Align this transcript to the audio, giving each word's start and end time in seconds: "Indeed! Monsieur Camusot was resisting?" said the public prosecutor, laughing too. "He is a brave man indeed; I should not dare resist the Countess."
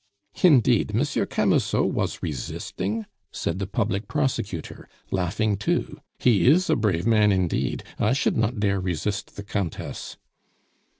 "Indeed! 0.41 0.95
Monsieur 0.95 1.27
Camusot 1.27 1.85
was 1.85 2.23
resisting?" 2.23 3.05
said 3.31 3.59
the 3.59 3.67
public 3.67 4.07
prosecutor, 4.07 4.89
laughing 5.11 5.57
too. 5.57 6.01
"He 6.17 6.47
is 6.47 6.71
a 6.71 6.75
brave 6.75 7.05
man 7.05 7.31
indeed; 7.31 7.83
I 7.99 8.13
should 8.13 8.35
not 8.35 8.59
dare 8.59 8.79
resist 8.79 9.35
the 9.35 9.43
Countess." 9.43 10.17